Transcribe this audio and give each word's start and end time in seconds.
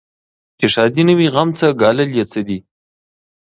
چي 0.59 0.65
ښادي 0.73 1.03
نه 1.07 1.13
وي 1.17 1.27
غم 1.33 1.49
څه 1.57 1.67
ګالل 1.81 2.09
یې 2.17 2.25
څه 2.31 2.39
دي 2.47 2.59